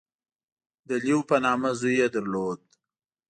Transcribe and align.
•د 0.89 0.89
لیو 1.03 1.19
په 1.29 1.35
نامه 1.45 1.69
زوی 1.79 1.95
یې 2.01 2.07
درلود. 2.15 2.59